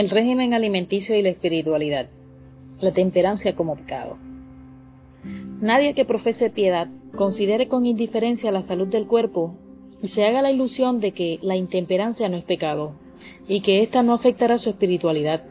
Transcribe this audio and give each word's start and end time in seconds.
El 0.00 0.08
régimen 0.08 0.54
alimenticio 0.54 1.14
y 1.14 1.20
la 1.20 1.28
espiritualidad. 1.28 2.08
La 2.80 2.90
temperancia 2.90 3.54
como 3.54 3.76
pecado. 3.76 4.16
Nadie 5.60 5.92
que 5.92 6.06
profese 6.06 6.48
piedad 6.48 6.88
considere 7.14 7.68
con 7.68 7.84
indiferencia 7.84 8.50
la 8.50 8.62
salud 8.62 8.88
del 8.88 9.06
cuerpo 9.06 9.58
y 10.02 10.08
se 10.08 10.24
haga 10.24 10.40
la 10.40 10.50
ilusión 10.50 11.00
de 11.00 11.12
que 11.12 11.38
la 11.42 11.54
intemperancia 11.54 12.30
no 12.30 12.38
es 12.38 12.44
pecado 12.44 12.94
y 13.46 13.60
que 13.60 13.82
ésta 13.82 14.02
no 14.02 14.14
afectará 14.14 14.56
su 14.56 14.70
espiritualidad. 14.70 15.44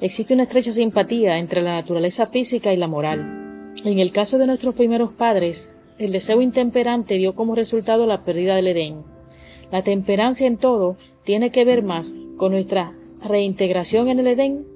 Existe 0.00 0.34
una 0.34 0.44
estrecha 0.44 0.70
simpatía 0.70 1.38
entre 1.38 1.60
la 1.60 1.74
naturaleza 1.74 2.28
física 2.28 2.72
y 2.72 2.76
la 2.76 2.86
moral. 2.86 3.74
En 3.84 3.98
el 3.98 4.12
caso 4.12 4.38
de 4.38 4.46
nuestros 4.46 4.76
primeros 4.76 5.14
padres, 5.14 5.68
el 5.98 6.12
deseo 6.12 6.40
intemperante 6.42 7.14
dio 7.14 7.34
como 7.34 7.56
resultado 7.56 8.06
la 8.06 8.22
pérdida 8.22 8.54
del 8.54 8.68
Edén. 8.68 9.02
La 9.72 9.82
temperancia 9.82 10.46
en 10.46 10.58
todo 10.58 10.96
tiene 11.24 11.50
que 11.50 11.64
ver 11.64 11.82
más 11.82 12.14
con 12.36 12.52
nuestra 12.52 12.92
reintegración 13.22 14.08
en 14.08 14.20
el 14.20 14.26
Edén 14.26 14.66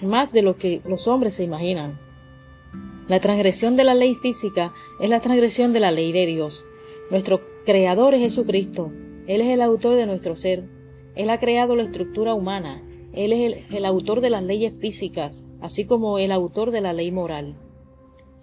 más 0.00 0.32
de 0.32 0.42
lo 0.42 0.56
que 0.56 0.80
los 0.84 1.08
hombres 1.08 1.34
se 1.34 1.44
imaginan. 1.44 1.98
La 3.08 3.20
transgresión 3.20 3.76
de 3.76 3.84
la 3.84 3.94
ley 3.94 4.14
física 4.14 4.72
es 5.00 5.10
la 5.10 5.20
transgresión 5.20 5.72
de 5.72 5.80
la 5.80 5.90
ley 5.90 6.12
de 6.12 6.26
Dios. 6.26 6.64
Nuestro 7.10 7.40
creador 7.66 8.14
es 8.14 8.20
Jesucristo. 8.20 8.92
Él 9.26 9.40
es 9.40 9.48
el 9.48 9.62
autor 9.62 9.96
de 9.96 10.06
nuestro 10.06 10.36
ser. 10.36 10.64
Él 11.16 11.30
ha 11.30 11.40
creado 11.40 11.74
la 11.74 11.82
estructura 11.82 12.34
humana. 12.34 12.82
Él 13.12 13.32
es 13.32 13.72
el, 13.72 13.84
autor 13.84 14.20
de 14.20 14.30
las 14.30 14.44
leyes 14.44 14.78
físicas, 14.80 15.42
así 15.60 15.86
como 15.86 16.18
el 16.18 16.30
autor 16.30 16.70
de 16.70 16.80
la 16.80 16.92
ley 16.92 17.10
moral. 17.10 17.56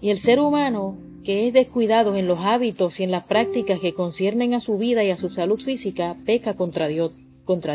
Y 0.02 0.10
el 0.10 0.20
ser 0.20 0.40
humano, 0.42 0.98
que 1.24 1.48
es 1.48 1.54
descuidado 1.54 2.16
en 2.18 2.28
los 2.28 2.40
hábitos 2.40 3.00
y 3.00 3.04
en 3.04 3.12
las 3.12 3.24
prácticas 3.24 3.80
que 3.80 3.94
conciernen 3.94 4.54
a 4.54 4.60
su 4.60 4.78
vida 4.78 5.04
y 5.06 5.12
a 5.12 5.18
su 5.18 5.30
salud 5.30 5.62
física, 5.62 6.18
peca. 6.26 6.56
Contra 6.56 6.88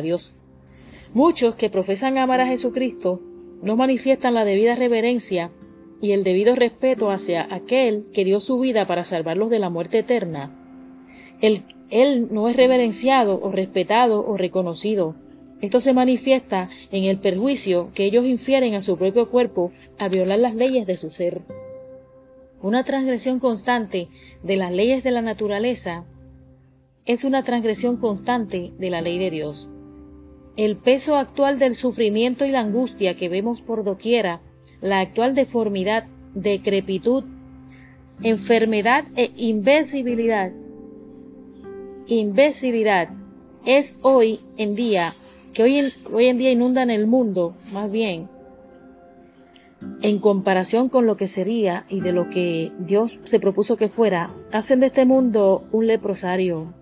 Dios. 0.03 0.42
Muchos 1.15 1.57
que 1.57 1.69
profesan 1.69 2.17
amar 2.17 2.41
a 2.41 2.47
Jesucristo 2.47 3.21
no 3.63 3.77
manifiestan 3.77 4.33
la 4.33 4.47
debida 4.47 4.77
reverencia 4.77 5.51
y 6.01 6.13
el 6.13 6.25
debido 6.25 6.55
respeto 6.55 7.11
hacia 7.11 7.47
aquel 7.55 8.07
que 8.15 8.25
dio 8.25 8.41
su 8.41 8.59
vida 8.59 8.87
para 8.87 9.05
salvarlos 9.05 9.51
de 9.51 9.59
la 9.59 9.69
muerte 9.69 9.99
eterna. 9.99 10.59
Él, 11.43 12.29
no 12.31 12.49
es 12.49 12.57
reverenciado 12.57 13.39
o 13.43 13.53
respetado 13.53 14.27
o 14.27 14.39
reconocido. 14.39 15.15
Esto 15.61 15.81
se 15.81 15.93
manifiesta 15.93 16.71
en 16.91 17.05
el 17.05 17.19
perjuicio 17.19 17.93
que 17.95 18.05
ellos 18.05 18.25
infieren 18.25 18.75
a 18.75 18.81
su 18.81 18.97
propio 18.97 19.29
cuerpo 19.29 19.71
a 19.99 20.09
violar 20.09 20.39
las 20.39 20.55
leyes 20.55 20.87
de 20.87 20.97
su 20.97 21.11
ser. 21.11 21.43
Una 22.63 22.85
transgresión 22.85 23.39
constante 23.39 24.09
de 24.43 24.57
las 24.57 24.73
leyes 24.73 25.05
de 25.05 25.11
la 25.11 25.21
naturaleza 25.21 26.05
es 27.05 27.23
una 27.23 27.45
transgresión 27.45 27.99
constante 27.99 28.73
de 28.79 28.91
la 28.91 29.03
ley 29.03 29.19
de 29.19 29.31
Dios. 29.31 29.69
El 30.57 30.77
peso 30.77 31.17
actual 31.17 31.59
del 31.59 31.75
sufrimiento 31.75 32.45
y 32.45 32.51
la 32.51 32.61
angustia 32.61 33.17
que 33.17 33.29
vemos 33.29 33.63
por 33.63 33.85
doquiera, 33.85 34.41
la 34.81 35.01
actual 35.01 35.35
deformidad, 35.35 36.05
decrepitud, 36.35 37.25
enfermedad 38.23 39.05
e 39.17 39.31
imbecilidad, 39.37 40.53
imbecilidad 42.07 43.09
es 43.65 43.99
hoy 44.03 44.41
en 44.59 44.75
día, 44.75 45.15
que 45.55 45.63
hoy 45.63 45.79
en, 45.79 45.91
hoy 46.13 46.27
en 46.27 46.39
día 46.39 46.53
inundan 46.53 46.91
el 46.91 47.07
mundo, 47.07 47.55
más 47.73 47.91
bien, 47.91 48.29
en 50.03 50.19
comparación 50.19 50.89
con 50.89 51.07
lo 51.07 51.17
que 51.17 51.27
sería 51.27 51.87
y 51.89 52.01
de 52.01 52.13
lo 52.13 52.29
que 52.29 52.73
Dios 52.79 53.19
se 53.25 53.41
propuso 53.41 53.77
que 53.77 53.89
fuera, 53.89 54.29
hacen 54.53 54.81
de 54.81 54.87
este 54.87 55.05
mundo 55.05 55.65
un 55.73 55.87
leprosario, 55.87 56.75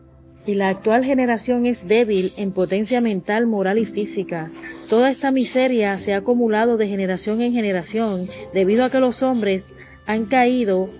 y 0.46 0.54
la 0.54 0.68
actual 0.68 1.04
generación 1.04 1.66
es 1.66 1.86
débil 1.86 2.32
en 2.36 2.52
potencia 2.52 3.00
mental, 3.00 3.46
moral 3.46 3.78
y 3.78 3.86
física. 3.86 4.50
Toda 4.88 5.10
esta 5.10 5.30
miseria 5.30 5.98
se 5.98 6.14
ha 6.14 6.18
acumulado 6.18 6.76
de 6.76 6.88
generación 6.88 7.40
en 7.42 7.52
generación 7.52 8.28
debido 8.54 8.84
a 8.84 8.90
que 8.90 9.00
los 9.00 9.22
hombres 9.22 9.74
han 10.06 10.26
caído 10.26 10.90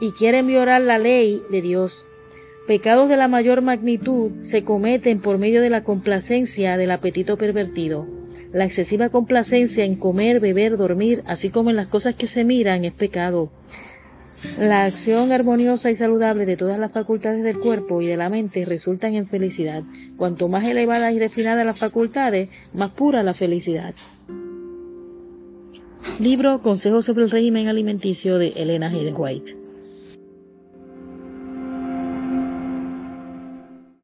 y 0.00 0.10
quieren 0.12 0.46
violar 0.46 0.80
la 0.80 0.98
ley 0.98 1.40
de 1.50 1.62
Dios. 1.62 2.06
Pecados 2.66 3.08
de 3.08 3.16
la 3.16 3.28
mayor 3.28 3.62
magnitud 3.62 4.32
se 4.40 4.64
cometen 4.64 5.20
por 5.20 5.38
medio 5.38 5.60
de 5.60 5.70
la 5.70 5.84
complacencia 5.84 6.76
del 6.76 6.90
apetito 6.90 7.36
pervertido. 7.36 8.06
La 8.52 8.64
excesiva 8.64 9.10
complacencia 9.10 9.84
en 9.84 9.96
comer, 9.96 10.40
beber, 10.40 10.76
dormir, 10.76 11.22
así 11.26 11.50
como 11.50 11.70
en 11.70 11.76
las 11.76 11.88
cosas 11.88 12.14
que 12.14 12.26
se 12.26 12.44
miran, 12.44 12.84
es 12.84 12.92
pecado. 12.92 13.50
La 14.58 14.84
acción 14.84 15.32
armoniosa 15.32 15.90
y 15.90 15.94
saludable 15.94 16.46
de 16.46 16.56
todas 16.56 16.78
las 16.78 16.92
facultades 16.92 17.42
del 17.42 17.58
cuerpo 17.58 18.02
y 18.02 18.06
de 18.06 18.16
la 18.16 18.28
mente 18.28 18.64
resultan 18.64 19.14
en 19.14 19.26
felicidad. 19.26 19.82
Cuanto 20.16 20.48
más 20.48 20.66
elevadas 20.66 21.12
y 21.12 21.18
refinadas 21.18 21.64
las 21.64 21.78
facultades, 21.78 22.48
más 22.72 22.90
pura 22.90 23.22
la 23.22 23.34
felicidad. 23.34 23.94
Libro 26.18 26.60
Consejos 26.62 27.06
sobre 27.06 27.24
el 27.24 27.30
régimen 27.30 27.68
alimenticio 27.68 28.38
de 28.38 28.48
Elena 28.48 28.88
Hayden 28.88 29.14
White. 29.16 29.63